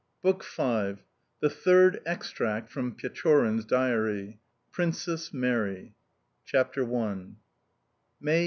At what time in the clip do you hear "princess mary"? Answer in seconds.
4.71-5.93